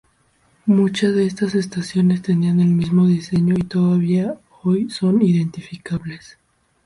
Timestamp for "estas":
1.27-1.53